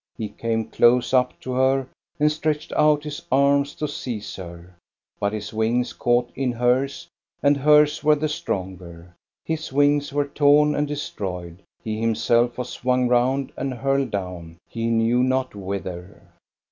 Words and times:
He 0.17 0.29
came 0.29 0.65
close 0.65 1.13
up 1.13 1.39
to 1.41 1.51
her 1.53 1.87
and 2.19 2.31
stretched 2.31 2.73
out 2.73 3.03
his 3.03 3.21
arms 3.31 3.75
to 3.75 3.87
seize 3.87 4.35
her. 4.35 4.75
But 5.19 5.31
his 5.31 5.53
wings 5.53 5.93
caught 5.93 6.31
in 6.33 6.53
hers, 6.53 7.07
and 7.43 7.55
hers 7.55 8.03
were 8.03 8.15
the 8.15 8.27
stronger. 8.27 9.13
His 9.45 9.71
wings 9.71 10.11
were 10.11 10.25
torn 10.27 10.73
and 10.73 10.87
destroyed; 10.87 11.61
he 11.83 11.99
himself 12.01 12.57
was 12.57 12.69
swung 12.69 13.09
round 13.09 13.51
and 13.55 13.75
hurled 13.75 14.09
down, 14.09 14.57
he 14.67 14.87
knew 14.87 15.21
not 15.21 15.53
whither. 15.53 16.23